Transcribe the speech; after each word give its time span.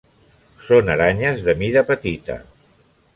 Són 0.69 0.89
aranyes 0.93 1.43
de 1.49 1.55
mida 1.59 1.83
petita. 1.91 2.39